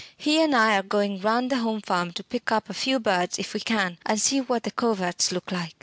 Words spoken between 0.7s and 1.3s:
are going